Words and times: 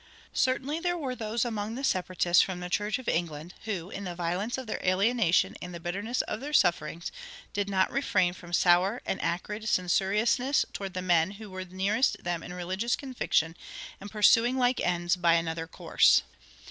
Certainly 0.33 0.79
there 0.79 0.97
were 0.97 1.13
those 1.13 1.45
among 1.45 1.75
the 1.75 1.83
Separatists 1.83 2.41
from 2.41 2.59
the 2.59 2.71
Church 2.71 2.97
of 2.97 3.07
England 3.07 3.53
who, 3.65 3.91
in 3.91 4.03
the 4.05 4.15
violence 4.15 4.57
of 4.57 4.65
their 4.65 4.83
alienation 4.83 5.55
and 5.61 5.75
the 5.75 5.79
bitterness 5.79 6.23
of 6.23 6.39
their 6.39 6.53
sufferings, 6.53 7.11
did 7.53 7.69
not 7.69 7.91
refrain 7.91 8.33
from 8.33 8.51
sour 8.51 9.03
and 9.05 9.21
acrid 9.21 9.69
censoriousness 9.69 10.65
toward 10.73 10.95
the 10.95 11.03
men 11.03 11.29
who 11.33 11.51
were 11.51 11.65
nearest 11.65 12.23
them 12.23 12.41
in 12.41 12.51
religious 12.51 12.95
conviction 12.95 13.55
and 13.99 14.09
pursuing 14.09 14.57
like 14.57 14.79
ends 14.79 15.15
by 15.15 15.35
another 15.35 15.67
course. 15.67 16.23